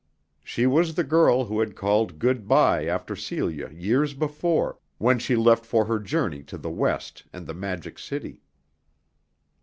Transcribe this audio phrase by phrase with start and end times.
[0.43, 5.35] She was the girl who had called good by after Celia years before, when she
[5.35, 8.41] left for her journey to the West and the Magic City.